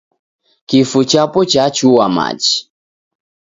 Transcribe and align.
Kifu 0.67 0.99
chapo 1.11 1.39
yacha 1.53 1.87
machi. 2.15 2.57